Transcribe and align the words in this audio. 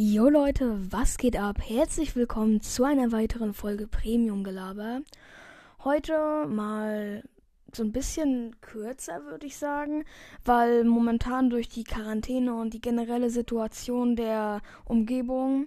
Jo 0.00 0.28
Leute, 0.28 0.78
was 0.92 1.18
geht 1.18 1.36
ab? 1.36 1.56
Herzlich 1.60 2.14
willkommen 2.14 2.60
zu 2.60 2.84
einer 2.84 3.10
weiteren 3.10 3.52
Folge 3.52 3.88
Premium 3.88 4.44
Gelaber. 4.44 5.00
Heute 5.82 6.46
mal 6.46 7.24
so 7.74 7.82
ein 7.82 7.90
bisschen 7.90 8.54
kürzer, 8.60 9.24
würde 9.24 9.48
ich 9.48 9.56
sagen, 9.56 10.04
weil 10.44 10.84
momentan 10.84 11.50
durch 11.50 11.68
die 11.68 11.82
Quarantäne 11.82 12.54
und 12.54 12.74
die 12.74 12.80
generelle 12.80 13.28
Situation 13.28 14.14
der 14.14 14.60
Umgebung 14.84 15.66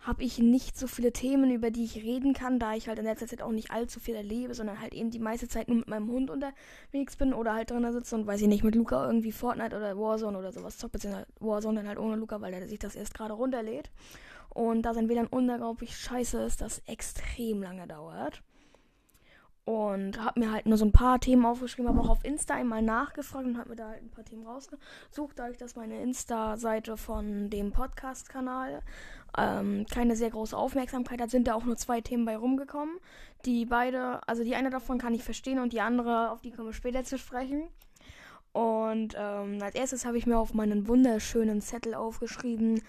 habe 0.00 0.22
ich 0.22 0.38
nicht 0.38 0.78
so 0.78 0.86
viele 0.86 1.12
Themen, 1.12 1.50
über 1.50 1.70
die 1.70 1.84
ich 1.84 1.96
reden 1.96 2.32
kann, 2.32 2.58
da 2.58 2.74
ich 2.74 2.88
halt 2.88 2.98
in 2.98 3.04
letzter 3.04 3.26
Zeit 3.26 3.42
auch 3.42 3.50
nicht 3.50 3.70
allzu 3.70 3.98
viel 4.00 4.14
erlebe, 4.14 4.54
sondern 4.54 4.80
halt 4.80 4.94
eben 4.94 5.10
die 5.10 5.18
meiste 5.18 5.48
Zeit 5.48 5.68
nur 5.68 5.78
mit 5.78 5.88
meinem 5.88 6.08
Hund 6.08 6.30
unterwegs 6.30 7.16
bin 7.16 7.34
oder 7.34 7.54
halt 7.54 7.70
drin 7.70 7.90
sitze 7.92 8.14
und 8.14 8.26
weiß 8.26 8.40
ich 8.40 8.48
nicht, 8.48 8.64
mit 8.64 8.74
Luca 8.74 9.06
irgendwie 9.06 9.32
Fortnite 9.32 9.76
oder 9.76 9.98
Warzone 9.98 10.38
oder 10.38 10.52
sowas 10.52 10.78
zockt, 10.78 10.92
beziehungsweise 10.92 11.26
Warzone 11.40 11.80
dann 11.80 11.88
halt 11.88 11.98
ohne 11.98 12.16
Luca, 12.16 12.40
weil 12.40 12.54
er 12.54 12.68
sich 12.68 12.78
das 12.78 12.94
erst 12.94 13.14
gerade 13.14 13.34
runterlädt. 13.34 13.90
Und 14.50 14.82
da 14.82 14.94
sein 14.94 15.08
WLAN 15.08 15.26
unglaublich 15.26 15.96
scheiße 15.96 16.42
ist, 16.42 16.60
das 16.60 16.80
extrem 16.86 17.62
lange 17.62 17.86
dauert. 17.86 18.42
Und 19.68 20.18
habe 20.24 20.40
mir 20.40 20.50
halt 20.50 20.64
nur 20.64 20.78
so 20.78 20.86
ein 20.86 20.92
paar 20.92 21.20
Themen 21.20 21.44
aufgeschrieben, 21.44 21.90
aber 21.90 22.00
auch 22.00 22.08
auf 22.08 22.24
Insta 22.24 22.54
einmal 22.54 22.80
nachgefragt 22.80 23.44
und 23.44 23.58
habe 23.58 23.68
mir 23.68 23.76
da 23.76 23.88
halt 23.88 24.02
ein 24.02 24.08
paar 24.08 24.24
Themen 24.24 24.46
rausgesucht, 24.46 25.38
dadurch, 25.38 25.58
dass 25.58 25.76
meine 25.76 26.00
Insta-Seite 26.00 26.96
von 26.96 27.50
dem 27.50 27.70
Podcast-Kanal 27.70 28.80
ähm, 29.36 29.84
keine 29.92 30.16
sehr 30.16 30.30
große 30.30 30.56
Aufmerksamkeit 30.56 31.20
hat, 31.20 31.28
sind 31.28 31.48
da 31.48 31.54
auch 31.54 31.64
nur 31.64 31.76
zwei 31.76 32.00
Themen 32.00 32.24
bei 32.24 32.38
rumgekommen. 32.38 32.96
Die 33.44 33.66
beide, 33.66 34.26
also 34.26 34.42
die 34.42 34.54
eine 34.54 34.70
davon 34.70 34.96
kann 34.96 35.12
ich 35.12 35.22
verstehen 35.22 35.58
und 35.58 35.74
die 35.74 35.82
andere, 35.82 36.30
auf 36.30 36.40
die 36.40 36.50
kommen 36.50 36.68
wir 36.68 36.72
später 36.72 37.04
zu 37.04 37.18
sprechen. 37.18 37.68
Und 38.52 39.16
ähm, 39.18 39.58
als 39.60 39.74
erstes 39.74 40.06
habe 40.06 40.16
ich 40.16 40.26
mir 40.26 40.38
auf 40.38 40.54
meinen 40.54 40.88
wunderschönen 40.88 41.60
Zettel 41.60 41.92
aufgeschrieben, 41.92 42.80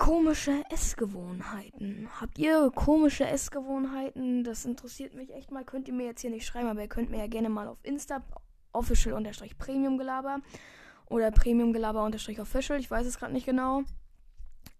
komische 0.00 0.64
Essgewohnheiten. 0.70 2.08
Habt 2.18 2.38
ihr 2.38 2.72
komische 2.74 3.26
Essgewohnheiten? 3.26 4.42
Das 4.44 4.64
interessiert 4.64 5.14
mich 5.14 5.30
echt 5.34 5.50
mal. 5.50 5.62
Könnt 5.62 5.88
ihr 5.88 5.94
mir 5.94 6.06
jetzt 6.06 6.22
hier 6.22 6.30
nicht 6.30 6.46
schreiben, 6.46 6.68
aber 6.68 6.80
ihr 6.80 6.88
könnt 6.88 7.10
mir 7.10 7.18
ja 7.18 7.26
gerne 7.26 7.50
mal 7.50 7.68
auf 7.68 7.76
Insta 7.82 8.24
official-premium 8.72 9.98
gelaber 9.98 10.38
oder 11.06 11.30
premium 11.30 11.74
gelaber-official, 11.74 12.80
ich 12.80 12.90
weiß 12.90 13.06
es 13.06 13.18
gerade 13.18 13.34
nicht 13.34 13.44
genau. 13.44 13.82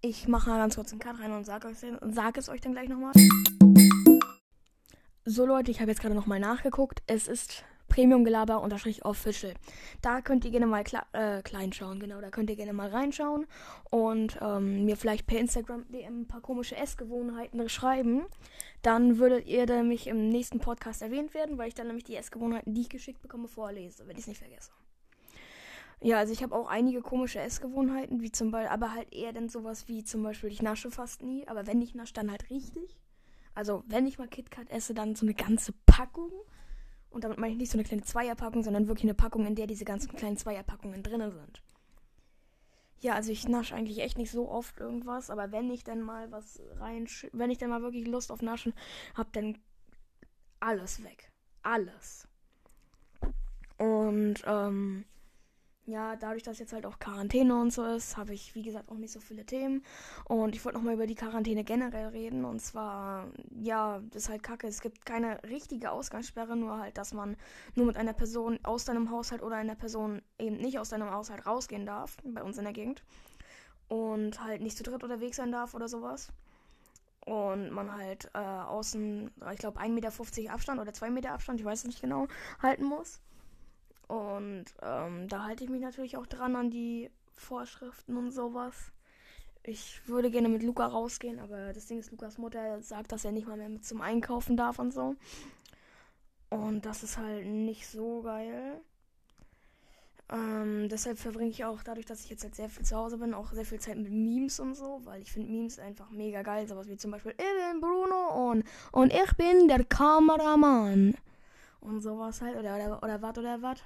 Ich 0.00 0.26
mache 0.26 0.48
mal 0.48 0.56
ganz 0.56 0.76
kurz 0.76 0.90
einen 0.90 1.00
Cut 1.00 1.20
rein 1.20 1.32
und 1.32 1.44
sage 1.44 1.70
sag 2.00 2.38
es 2.38 2.48
euch 2.48 2.62
dann 2.62 2.72
gleich 2.72 2.88
nochmal. 2.88 3.12
So 5.26 5.44
Leute, 5.44 5.70
ich 5.70 5.82
habe 5.82 5.90
jetzt 5.90 6.00
gerade 6.00 6.14
nochmal 6.14 6.40
nachgeguckt. 6.40 7.02
Es 7.06 7.28
ist 7.28 7.64
Premium-Gelaber-Official. 7.90 9.54
Da 10.00 10.22
könnt 10.22 10.46
ihr 10.46 10.50
gerne 10.50 10.66
mal 10.66 10.82
äh, 11.12 11.42
klein 11.42 11.74
schauen, 11.74 12.00
genau. 12.00 12.22
Da 12.22 12.30
könnt 12.30 12.48
ihr 12.48 12.56
gerne 12.56 12.72
mal 12.72 12.88
reinschauen 12.88 13.46
und 13.90 14.38
ähm, 14.40 14.86
mir 14.86 14.96
vielleicht 14.96 15.26
per 15.26 15.38
Instagram 15.38 15.84
DM 15.90 16.22
ein 16.22 16.26
paar 16.26 16.40
komische 16.40 16.76
Essgewohnheiten 16.76 17.68
schreiben. 17.68 18.22
Dann 18.80 19.18
würdet 19.18 19.46
ihr 19.46 19.66
nämlich 19.66 20.06
im 20.06 20.28
nächsten 20.28 20.60
Podcast 20.60 21.02
erwähnt 21.02 21.34
werden, 21.34 21.58
weil 21.58 21.68
ich 21.68 21.74
dann 21.74 21.88
nämlich 21.88 22.04
die 22.04 22.16
Essgewohnheiten, 22.16 22.72
die 22.72 22.80
ich 22.80 22.88
geschickt 22.88 23.20
bekomme, 23.20 23.48
vorlese, 23.48 24.06
wenn 24.06 24.16
ich 24.16 24.22
es 24.22 24.28
nicht 24.28 24.38
vergesse. 24.38 24.70
Ja, 26.02 26.16
also 26.16 26.32
ich 26.32 26.42
habe 26.42 26.54
auch 26.54 26.66
einige 26.66 27.02
komische 27.02 27.40
Essgewohnheiten, 27.40 28.22
wie 28.22 28.32
zum 28.32 28.50
Beispiel, 28.50 28.72
aber 28.72 28.94
halt 28.94 29.12
eher 29.12 29.34
dann 29.34 29.50
sowas 29.50 29.86
wie 29.86 30.02
zum 30.02 30.22
Beispiel, 30.22 30.50
ich 30.50 30.62
nasche 30.62 30.90
fast 30.90 31.22
nie, 31.22 31.46
aber 31.46 31.66
wenn 31.66 31.82
ich 31.82 31.94
nasche, 31.94 32.14
dann 32.14 32.30
halt 32.30 32.48
richtig. 32.48 32.96
Also 33.54 33.82
wenn 33.86 34.06
ich 34.06 34.18
mal 34.18 34.28
KitKat 34.28 34.70
esse, 34.70 34.94
dann 34.94 35.14
so 35.14 35.26
eine 35.26 35.34
ganze 35.34 35.72
Packung. 35.84 36.30
Und 37.10 37.24
damit 37.24 37.38
meine 37.38 37.52
ich 37.52 37.58
nicht 37.58 37.70
so 37.70 37.76
eine 37.76 37.84
kleine 37.84 38.02
Zweierpackung, 38.02 38.62
sondern 38.62 38.86
wirklich 38.86 39.04
eine 39.04 39.14
Packung, 39.14 39.46
in 39.46 39.56
der 39.56 39.66
diese 39.66 39.84
ganzen 39.84 40.14
kleinen 40.14 40.36
Zweierpackungen 40.36 41.02
drin 41.02 41.30
sind. 41.30 41.62
Ja, 43.00 43.14
also 43.14 43.32
ich 43.32 43.48
nasche 43.48 43.74
eigentlich 43.74 44.00
echt 44.00 44.18
nicht 44.18 44.30
so 44.30 44.48
oft 44.48 44.78
irgendwas, 44.78 45.30
aber 45.30 45.52
wenn 45.52 45.70
ich 45.70 45.84
dann 45.84 46.02
mal 46.02 46.30
was 46.30 46.60
rein, 46.76 47.08
wenn 47.32 47.50
ich 47.50 47.58
dann 47.58 47.70
mal 47.70 47.82
wirklich 47.82 48.06
Lust 48.06 48.30
auf 48.30 48.42
Naschen 48.42 48.74
habe, 49.14 49.30
dann 49.32 49.58
alles 50.60 51.02
weg. 51.02 51.32
Alles. 51.62 52.28
Und 53.78 54.42
ähm, 54.46 55.06
ja, 55.90 56.16
dadurch, 56.16 56.42
dass 56.42 56.58
jetzt 56.58 56.72
halt 56.72 56.86
auch 56.86 56.98
Quarantäne 56.98 57.58
und 57.60 57.72
so 57.72 57.84
ist, 57.84 58.16
habe 58.16 58.32
ich, 58.32 58.54
wie 58.54 58.62
gesagt, 58.62 58.90
auch 58.90 58.96
nicht 58.96 59.12
so 59.12 59.20
viele 59.20 59.44
Themen. 59.44 59.82
Und 60.24 60.54
ich 60.54 60.64
wollte 60.64 60.78
nochmal 60.78 60.94
über 60.94 61.06
die 61.06 61.14
Quarantäne 61.14 61.64
generell 61.64 62.08
reden. 62.08 62.44
Und 62.44 62.60
zwar, 62.60 63.26
ja, 63.60 64.00
das 64.10 64.24
ist 64.24 64.28
halt 64.28 64.42
kacke. 64.42 64.66
Es 64.66 64.80
gibt 64.80 65.04
keine 65.04 65.42
richtige 65.44 65.90
Ausgangssperre, 65.90 66.56
nur 66.56 66.78
halt, 66.78 66.96
dass 66.98 67.12
man 67.12 67.36
nur 67.74 67.86
mit 67.86 67.96
einer 67.96 68.12
Person 68.12 68.58
aus 68.62 68.84
deinem 68.84 69.10
Haushalt 69.10 69.42
oder 69.42 69.56
einer 69.56 69.74
Person 69.74 70.22
eben 70.38 70.56
nicht 70.56 70.78
aus 70.78 70.90
deinem 70.90 71.10
Haushalt 71.10 71.46
rausgehen 71.46 71.86
darf, 71.86 72.16
bei 72.24 72.42
uns 72.42 72.58
in 72.58 72.64
der 72.64 72.72
Gegend. 72.72 73.02
Und 73.88 74.42
halt 74.42 74.62
nicht 74.62 74.76
zu 74.76 74.84
dritt 74.84 75.02
unterwegs 75.02 75.36
sein 75.36 75.50
darf 75.52 75.74
oder 75.74 75.88
sowas. 75.88 76.28
Und 77.26 77.70
man 77.70 77.94
halt 77.94 78.30
äh, 78.34 78.38
außen, 78.38 79.30
ich 79.52 79.58
glaube, 79.58 79.80
1,50 79.80 79.88
Meter 79.90 80.52
Abstand 80.54 80.80
oder 80.80 80.92
2 80.92 81.10
Meter 81.10 81.32
Abstand, 81.32 81.60
ich 81.60 81.66
weiß 81.66 81.80
es 81.80 81.84
nicht 81.86 82.00
genau, 82.00 82.28
halten 82.62 82.84
muss. 82.84 83.20
Und 84.10 84.64
ähm, 84.82 85.28
da 85.28 85.44
halte 85.44 85.62
ich 85.62 85.70
mich 85.70 85.80
natürlich 85.80 86.16
auch 86.16 86.26
dran 86.26 86.56
an 86.56 86.68
die 86.68 87.10
Vorschriften 87.32 88.16
und 88.16 88.32
sowas. 88.32 88.90
Ich 89.62 90.00
würde 90.08 90.32
gerne 90.32 90.48
mit 90.48 90.64
Luca 90.64 90.84
rausgehen, 90.84 91.38
aber 91.38 91.72
das 91.72 91.86
Ding 91.86 92.00
ist, 92.00 92.10
Lukas 92.10 92.36
Mutter 92.36 92.82
sagt, 92.82 93.12
dass 93.12 93.24
er 93.24 93.30
nicht 93.30 93.46
mal 93.46 93.56
mehr 93.56 93.68
mit 93.68 93.84
zum 93.84 94.00
Einkaufen 94.00 94.56
darf 94.56 94.80
und 94.80 94.92
so. 94.92 95.14
Und 96.48 96.86
das 96.86 97.04
ist 97.04 97.18
halt 97.18 97.46
nicht 97.46 97.86
so 97.86 98.22
geil. 98.22 98.80
Ähm, 100.28 100.88
deshalb 100.88 101.16
verbringe 101.16 101.50
ich 101.50 101.64
auch, 101.64 101.84
dadurch, 101.84 102.06
dass 102.06 102.24
ich 102.24 102.30
jetzt 102.30 102.42
halt 102.42 102.56
sehr 102.56 102.68
viel 102.68 102.84
zu 102.84 102.96
Hause 102.96 103.18
bin, 103.18 103.32
auch 103.32 103.52
sehr 103.52 103.64
viel 103.64 103.78
Zeit 103.78 103.96
mit 103.96 104.10
Memes 104.10 104.58
und 104.58 104.74
so, 104.74 105.02
weil 105.04 105.22
ich 105.22 105.30
finde 105.30 105.52
Memes 105.52 105.78
einfach 105.78 106.10
mega 106.10 106.42
geil. 106.42 106.66
Sowas 106.66 106.88
wie 106.88 106.96
zum 106.96 107.12
Beispiel, 107.12 107.32
ich 107.32 107.72
bin 107.72 107.80
Bruno 107.80 108.50
und, 108.50 108.64
und 108.90 109.12
ich 109.12 109.36
bin 109.36 109.68
der 109.68 109.84
Kameramann. 109.84 111.14
Und 111.80 112.00
sowas 112.00 112.40
halt, 112.40 112.56
oder, 112.56 112.76
oder, 112.76 113.02
oder 113.02 113.22
was, 113.22 113.38
oder 113.38 113.62
was. 113.62 113.78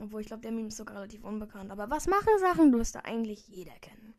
Obwohl 0.00 0.20
ich 0.20 0.26
glaube, 0.26 0.42
der 0.42 0.52
Meme 0.52 0.68
ist 0.68 0.76
sogar 0.76 0.96
relativ 0.96 1.24
unbekannt. 1.24 1.70
Aber 1.70 1.90
was 1.90 2.06
machen 2.06 2.38
Sachen 2.38 2.70
müsste 2.70 3.04
eigentlich 3.04 3.48
jeder 3.48 3.74
kennen. 3.80 4.14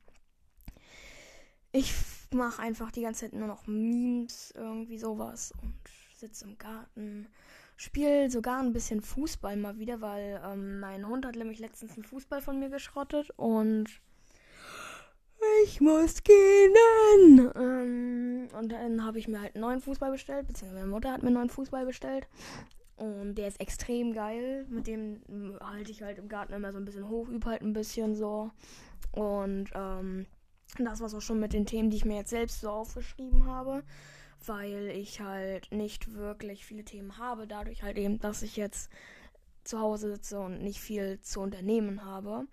Ich 1.71 1.93
mache 2.31 2.61
einfach 2.61 2.91
die 2.91 3.01
ganze 3.01 3.25
Zeit 3.25 3.33
nur 3.33 3.47
noch 3.47 3.67
Memes, 3.67 4.51
irgendwie 4.55 4.97
sowas 4.97 5.53
und 5.61 5.73
sitze 6.15 6.45
im 6.45 6.57
Garten. 6.57 7.27
Spiele 7.77 8.29
sogar 8.29 8.59
ein 8.61 8.71
bisschen 8.71 9.01
Fußball 9.01 9.57
mal 9.57 9.77
wieder, 9.77 9.99
weil 9.99 10.41
ähm, 10.45 10.79
mein 10.79 11.05
Hund 11.07 11.25
hat 11.25 11.35
nämlich 11.35 11.59
letztens 11.59 11.95
einen 11.95 12.05
Fußball 12.05 12.41
von 12.41 12.59
mir 12.59 12.69
geschrottet 12.69 13.31
und 13.35 13.89
ich 15.65 15.81
muss 15.81 16.23
gehen. 16.23 17.51
Ähm, 17.55 18.47
und 18.57 18.71
dann 18.71 19.03
habe 19.03 19.19
ich 19.19 19.27
mir 19.27 19.41
halt 19.41 19.55
einen 19.55 19.61
neuen 19.61 19.81
Fußball 19.81 20.11
bestellt, 20.11 20.47
beziehungsweise 20.47 20.81
meine 20.81 20.91
Mutter 20.91 21.11
hat 21.11 21.21
mir 21.21 21.27
einen 21.27 21.35
neuen 21.35 21.49
Fußball 21.49 21.85
bestellt. 21.85 22.27
Und 22.95 23.35
der 23.35 23.47
ist 23.47 23.59
extrem 23.59 24.13
geil. 24.13 24.65
Mit 24.69 24.87
dem 24.87 25.21
halte 25.61 25.91
ich 25.91 26.01
halt 26.01 26.17
im 26.17 26.29
Garten 26.29 26.53
immer 26.53 26.71
so 26.71 26.77
ein 26.77 26.85
bisschen 26.85 27.09
hoch, 27.09 27.27
übe 27.27 27.49
halt 27.49 27.61
ein 27.61 27.73
bisschen 27.73 28.15
so. 28.15 28.51
Und 29.11 29.69
ähm, 29.73 30.25
das 30.77 31.01
war's 31.01 31.13
auch 31.13 31.21
schon 31.21 31.39
mit 31.39 31.53
den 31.53 31.65
Themen, 31.65 31.89
die 31.89 31.97
ich 31.97 32.05
mir 32.05 32.17
jetzt 32.17 32.29
selbst 32.29 32.61
so 32.61 32.69
aufgeschrieben 32.69 33.45
habe. 33.45 33.83
Weil 34.45 34.89
ich 34.89 35.21
halt 35.21 35.71
nicht 35.71 36.13
wirklich 36.13 36.65
viele 36.65 36.85
Themen 36.85 37.17
habe. 37.17 37.47
Dadurch 37.47 37.83
halt 37.83 37.97
eben, 37.97 38.19
dass 38.19 38.43
ich 38.43 38.55
jetzt 38.55 38.89
zu 39.63 39.79
Hause 39.79 40.13
sitze 40.13 40.39
und 40.39 40.61
nicht 40.61 40.79
viel 40.79 41.19
zu 41.21 41.41
unternehmen 41.41 42.05
habe. 42.05 42.47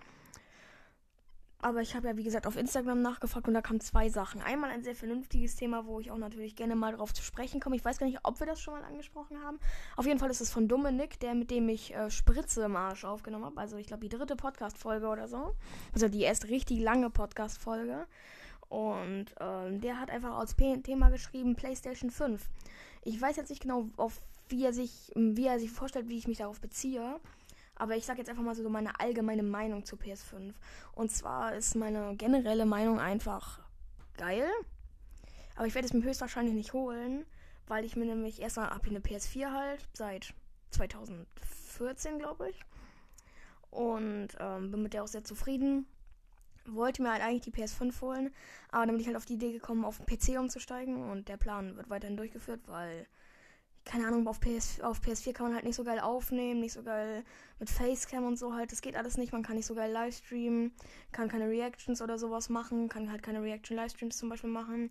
Aber 1.63 1.81
ich 1.81 1.95
habe 1.95 2.09
ja, 2.09 2.17
wie 2.17 2.25
gesagt, 2.25 2.49
auf 2.49 2.57
Instagram 2.57 3.03
nachgefragt 3.03 3.47
und 3.47 3.55
da 3.55 3.63
kamen 3.63 3.81
zwei 3.81 4.09
Sachen. 4.09 4.43
Einmal 4.43 4.71
ein 4.71 4.83
sehr 4.83 4.97
vernünftiges 4.97 5.55
Thema, 5.55 5.87
wo 5.87 6.01
ich 6.01 6.11
auch 6.11 6.19
natürlich 6.19 6.57
gerne 6.57 6.75
mal 6.75 6.93
drauf 6.93 7.15
zu 7.15 7.23
sprechen 7.23 7.61
komme. 7.61 7.77
Ich 7.77 7.85
weiß 7.85 7.99
gar 7.99 8.07
nicht, 8.07 8.19
ob 8.25 8.41
wir 8.41 8.49
das 8.49 8.61
schon 8.61 8.75
mal 8.75 8.83
angesprochen 8.83 9.41
haben. 9.45 9.61
Auf 9.97 10.05
jeden 10.05 10.19
Fall 10.19 10.29
ist 10.29 10.41
es 10.41 10.51
von 10.51 10.67
Dominik, 10.67 11.21
der 11.21 11.35
mit 11.35 11.53
dem 11.53 11.69
ich 11.69 11.95
äh, 11.95 12.11
Spritze 12.11 12.65
im 12.65 12.75
Arsch 12.75 13.05
aufgenommen 13.05 13.45
habe. 13.45 13.61
Also 13.61 13.77
ich 13.77 13.87
glaube 13.87 14.03
die 14.03 14.09
dritte 14.09 14.35
Podcast-Folge 14.35 15.07
oder 15.07 15.29
so. 15.29 15.55
Also 15.95 16.09
die 16.09 16.23
erst 16.23 16.49
richtig 16.49 16.81
lange 16.81 17.11
Podcast-Folge. 17.11 18.07
Und 18.69 19.27
ähm, 19.39 19.81
der 19.81 20.01
hat 20.01 20.11
einfach 20.11 20.37
als 20.37 20.55
P 20.55 20.77
Thema 20.79 21.11
geschrieben 21.11 21.55
PlayStation 21.55 22.11
5. 22.11 22.43
Ich 23.05 23.21
weiß 23.21 23.37
jetzt 23.37 23.51
nicht 23.51 23.63
genau, 23.63 23.89
auf 23.99 24.21
wie 24.49 24.65
er 24.65 24.73
sich, 24.73 25.13
wie 25.15 25.47
er 25.47 25.61
sich 25.61 25.71
vorstellt, 25.71 26.09
wie 26.09 26.19
ich 26.19 26.27
mich 26.27 26.39
darauf 26.39 26.61
beziehe. 26.61 27.21
Aber 27.77 27.97
ich 27.97 28.07
sage 28.07 28.19
jetzt 28.19 28.29
einfach 28.29 28.43
mal 28.43 28.55
so 28.55 28.69
meine 28.69 29.01
allgemeine 29.01 29.43
Meinung 29.43 29.85
zu 29.85 29.97
PS5. 29.97 30.53
Und 30.95 31.11
zwar 31.11 31.55
ist 31.55 31.75
meine 31.75 32.15
generelle 32.17 32.67
Meinung 32.67 33.01
einfach 33.01 33.61
geil. 34.17 34.49
Aber 35.57 35.67
ich 35.67 35.75
werde 35.75 35.87
es 35.87 35.95
mir 35.95 36.03
höchstwahrscheinlich 36.03 36.55
nicht 36.55 36.73
holen, 36.73 37.27
weil 37.67 37.85
ich 37.85 37.97
mir 37.97 38.07
nämlich 38.07 38.41
erstmal 38.41 38.71
ab 38.71 38.83
eine 38.87 39.01
PS4 39.01 39.53
halt 39.53 39.89
seit 39.93 40.35
2014, 40.71 42.19
glaube 42.19 42.51
ich. 42.51 42.61
Und 43.71 44.29
ähm, 44.39 44.71
bin 44.71 44.83
mit 44.83 44.93
der 44.93 45.03
auch 45.03 45.09
sehr 45.09 45.25
zufrieden. 45.25 45.87
Wollte 46.67 47.03
mir 47.03 47.13
halt 47.13 47.23
eigentlich 47.23 47.43
die 47.43 47.51
PS5 47.51 48.01
holen, 48.01 48.33
aber 48.71 48.87
dann 48.87 48.95
bin 48.95 49.01
ich 49.01 49.07
halt 49.07 49.17
auf 49.17 49.27
die 49.27 49.35
Idee 49.35 49.53
gekommen, 49.53 49.85
auf 49.85 49.99
den 49.99 50.07
PC 50.07 50.39
umzusteigen 50.39 51.11
und 51.11 51.29
der 51.29 51.37
Plan 51.37 51.77
wird 51.77 51.91
weiterhin 51.91 52.17
durchgeführt, 52.17 52.61
weil 52.67 53.07
keine 53.85 54.07
Ahnung, 54.07 54.27
auf, 54.29 54.41
PS, 54.41 54.81
auf 54.81 55.01
PS4 55.01 55.33
kann 55.33 55.47
man 55.47 55.55
halt 55.55 55.65
nicht 55.65 55.77
so 55.77 55.85
geil 55.85 55.99
aufnehmen, 56.01 56.61
nicht 56.61 56.73
so 56.73 56.83
geil 56.83 57.25
mit 57.59 57.69
Facecam 57.69 58.25
und 58.25 58.39
so 58.39 58.55
halt. 58.55 58.73
Das 58.73 58.81
geht 58.81 58.97
alles 58.97 59.17
nicht. 59.17 59.33
Man 59.33 59.43
kann 59.43 59.57
nicht 59.57 59.67
so 59.67 59.75
geil 59.75 59.91
livestreamen, 59.91 60.73
kann 61.11 61.29
keine 61.29 61.49
Reactions 61.49 62.01
oder 62.01 62.19
sowas 62.19 62.49
machen, 62.49 62.89
kann 62.89 63.11
halt 63.11 63.23
keine 63.23 63.43
Reaction-Livestreams 63.43 64.17
zum 64.17 64.29
Beispiel 64.29 64.51
machen, 64.51 64.91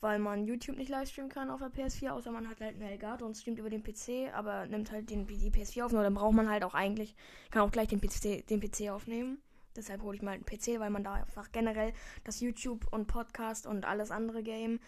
weil 0.00 0.18
man 0.18 0.44
YouTube 0.44 0.76
nicht 0.76 0.88
livestreamen 0.88 1.30
kann 1.30 1.50
auf 1.50 1.60
der 1.60 1.70
PS4, 1.70 2.10
außer 2.10 2.32
man 2.32 2.48
hat 2.48 2.60
halt 2.60 2.74
einen 2.74 2.88
Elgato 2.88 3.26
und 3.26 3.36
streamt 3.36 3.58
über 3.58 3.70
den 3.70 3.82
PC, 3.82 4.34
aber 4.34 4.66
nimmt 4.66 4.90
halt 4.90 5.10
den, 5.10 5.26
die 5.26 5.50
PS4 5.50 5.84
auf. 5.84 5.92
Nur 5.92 6.02
dann 6.02 6.14
braucht 6.14 6.34
man 6.34 6.48
halt 6.48 6.64
auch 6.64 6.74
eigentlich, 6.74 7.14
kann 7.50 7.62
auch 7.62 7.70
gleich 7.72 7.88
den 7.88 8.00
PC, 8.00 8.46
den 8.46 8.60
PC 8.60 8.90
aufnehmen. 8.90 9.38
Deshalb 9.76 10.02
hole 10.02 10.16
ich 10.16 10.22
mal 10.22 10.32
einen 10.32 10.44
PC, 10.44 10.80
weil 10.80 10.90
man 10.90 11.04
da 11.04 11.14
einfach 11.14 11.52
generell 11.52 11.92
das 12.24 12.40
YouTube 12.40 12.86
und 12.90 13.06
Podcast 13.06 13.66
und 13.66 13.84
alles 13.84 14.10
andere 14.10 14.42
Game 14.42 14.80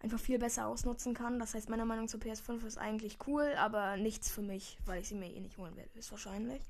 einfach 0.00 0.18
viel 0.18 0.38
besser 0.38 0.66
ausnutzen 0.66 1.14
kann. 1.14 1.38
Das 1.38 1.54
heißt, 1.54 1.68
meiner 1.68 1.84
Meinung 1.84 2.08
zur 2.08 2.20
PS5 2.20 2.64
ist 2.66 2.78
eigentlich 2.78 3.18
cool, 3.26 3.52
aber 3.58 3.96
nichts 3.96 4.30
für 4.30 4.42
mich, 4.42 4.78
weil 4.86 5.00
ich 5.00 5.08
sie 5.08 5.14
mir 5.14 5.32
eh 5.32 5.40
nicht 5.40 5.58
holen 5.58 5.76
werde, 5.76 5.90
ist 5.98 6.10
wahrscheinlich. 6.10 6.62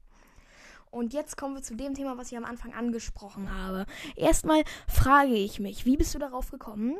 Und 0.90 1.12
jetzt 1.12 1.36
kommen 1.36 1.54
wir 1.54 1.62
zu 1.62 1.76
dem 1.76 1.94
Thema, 1.94 2.16
was 2.16 2.32
ich 2.32 2.38
am 2.38 2.44
Anfang 2.44 2.72
angesprochen 2.72 3.52
habe. 3.54 3.84
Erstmal 4.16 4.64
frage 4.88 5.34
ich 5.34 5.60
mich, 5.60 5.84
wie 5.84 5.96
bist 5.98 6.14
du 6.14 6.18
darauf 6.18 6.50
gekommen? 6.50 6.96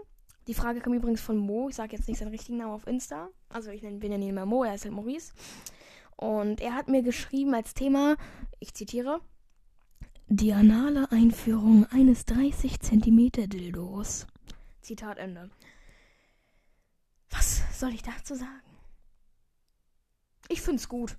Die 0.47 0.55
Frage 0.55 0.81
kam 0.81 0.95
übrigens 0.95 1.21
von 1.21 1.39
Mo. 1.39 1.69
Ich 1.69 1.77
sage 1.77 1.97
jetzt 1.97 2.09
nicht 2.09 2.19
seinen 2.19 2.29
richtigen 2.29 2.59
Namen 2.59 2.73
auf 2.73 2.87
Insta. 2.87 3.29
Also 3.49 3.71
ich 3.71 3.81
bin 3.81 4.13
ja 4.13 4.19
nicht 4.19 4.33
mehr 4.33 4.47
Mo, 4.47 4.65
er 4.65 4.75
ist 4.75 4.85
halt 4.85 4.95
Maurice. 4.95 5.33
Und 6.17 6.61
er 6.61 6.75
hat 6.75 6.89
mir 6.89 7.03
geschrieben 7.03 7.55
als 7.55 7.75
Thema, 7.75 8.17
ich 8.59 8.75
zitiere, 8.75 9.21
die 10.27 10.53
anale 10.53 11.11
Einführung 11.11 11.87
eines 11.91 12.27
30 12.27 12.81
cm 12.81 13.49
Dildos. 13.49 14.27
Zitat 14.83 15.17
Ende. 15.17 15.49
Was 17.79 17.83
soll 17.83 17.95
ich 17.95 18.03
dazu 18.03 18.35
sagen? 18.35 18.77
Ich 20.49 20.61
find's 20.61 20.89
gut. 20.89 21.17